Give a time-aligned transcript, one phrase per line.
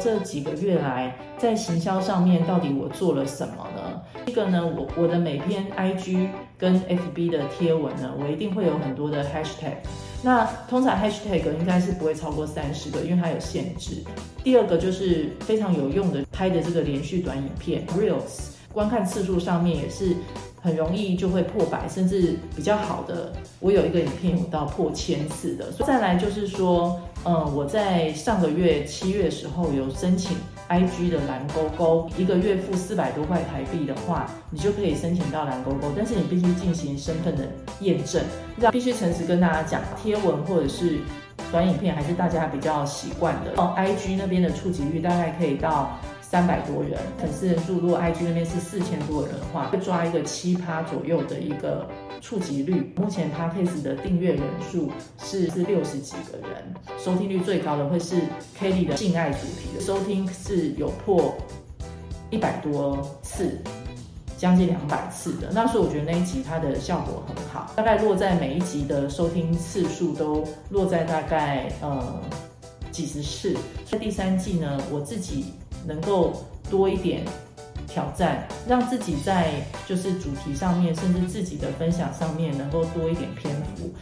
[0.00, 4.02] 这几个月来在行销上面到底我做了什么呢？
[4.26, 9.76] 一个呢，我我的每篇 IG 跟 FB 的贴文呢，我一定会有很多的 Hashtag。
[10.22, 14.02] 那通常 Hashtag 应该是不会超过三十个，因为它有限制。
[14.42, 20.16] 第二个就是非常有用的拍的这个连续短影片 Reels，观看次数上面也是。
[20.62, 25.72] 很容易就会破百，甚至比较好的，我有一个影片有到破千次的。
[25.86, 30.36] 再来就是说，嗯，我在上个月七月的时候有申请
[30.68, 37.48] IG 的蓝勾勾，一个月付四百多块台币的话，你就可以申请到蓝勾勾，但是你必须进行身份的
[37.80, 38.22] 验证。
[38.58, 40.98] 要必须诚实跟大家讲，贴文或者是
[41.50, 43.52] 短影片还是大家比较习惯的。
[43.56, 45.98] 哦，IG 那边的触及率大概可以到。
[46.30, 51.84] 三百多人粉丝人数，如果 IG 那边是四千多人的话，会抓一个七趴左右的一个
[52.20, 52.92] 触及率。
[52.94, 58.14] 目前 Podcast 的订阅人数是是六十几个人，收听率最高的会是
[58.56, 61.34] Kelly 的性爱主题的，收听是有破
[62.30, 63.58] 一百多次，
[64.38, 65.50] 将近两百次的。
[65.52, 72.22] 那时候我觉得那一集它的效果很好，大概落在每一集的收听次数都落在大概呃
[72.92, 73.56] 几十次。
[73.84, 75.46] 在第三季呢，我自己。
[75.86, 77.24] 能够多一点
[77.86, 79.52] 挑战，让自己在
[79.86, 83.92] 就是主题上面，甚至自己的分享上面，能够多一点篇幅。